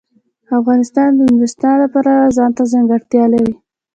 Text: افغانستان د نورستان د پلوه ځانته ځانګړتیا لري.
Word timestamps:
افغانستان 0.59 1.09
د 1.17 1.19
نورستان 1.31 1.75
د 1.79 1.83
پلوه 1.93 2.33
ځانته 2.37 2.63
ځانګړتیا 2.71 3.25
لري. 3.33 3.53